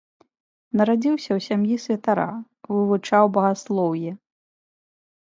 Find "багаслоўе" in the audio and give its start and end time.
3.37-4.11